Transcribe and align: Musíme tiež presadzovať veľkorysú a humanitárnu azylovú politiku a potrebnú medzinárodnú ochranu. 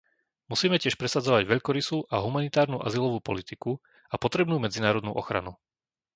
Musíme 0.51 0.77
tiež 0.83 0.95
presadzovať 1.01 1.43
veľkorysú 1.45 1.97
a 2.13 2.25
humanitárnu 2.25 2.77
azylovú 2.87 3.19
politiku 3.29 3.71
a 4.09 4.15
potrebnú 4.23 4.55
medzinárodnú 4.65 5.11
ochranu. 5.21 5.53